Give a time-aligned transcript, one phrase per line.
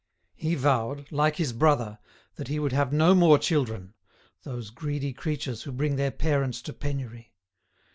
[0.33, 1.99] He vowed, like his brother,
[2.33, 3.93] that he would have no more children,
[4.41, 7.35] those greedy creatures who bring their parents to penury.